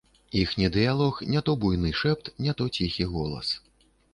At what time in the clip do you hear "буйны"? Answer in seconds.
1.65-1.93